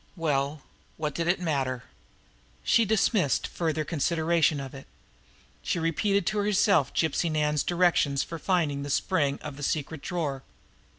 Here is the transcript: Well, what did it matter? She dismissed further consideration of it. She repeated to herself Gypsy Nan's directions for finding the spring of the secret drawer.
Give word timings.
Well, 0.15 0.63
what 0.97 1.13
did 1.13 1.27
it 1.27 1.39
matter? 1.39 1.83
She 2.63 2.85
dismissed 2.85 3.45
further 3.45 3.83
consideration 3.85 4.59
of 4.59 4.73
it. 4.73 4.87
She 5.61 5.77
repeated 5.77 6.25
to 6.25 6.39
herself 6.39 6.91
Gypsy 6.91 7.29
Nan's 7.29 7.61
directions 7.63 8.23
for 8.23 8.39
finding 8.39 8.81
the 8.81 8.89
spring 8.89 9.37
of 9.43 9.57
the 9.57 9.61
secret 9.61 10.01
drawer. 10.01 10.41